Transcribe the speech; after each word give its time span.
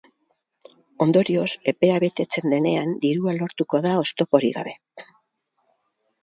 Ondorioz, 1.05 1.51
epea 1.71 1.99
betetzen 2.03 2.55
denean, 2.55 2.95
dirua 3.05 3.35
lortuko 3.41 3.83
da 3.87 3.93
oztoporik 4.07 4.57
gabe. 4.59 4.75